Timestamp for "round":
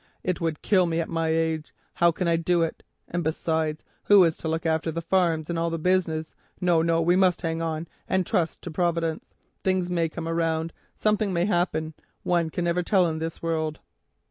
10.27-10.73